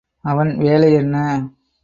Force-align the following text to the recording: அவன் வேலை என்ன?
அவன் 0.25 0.57
வேலை 0.57 0.89
என்ன? 0.93 1.15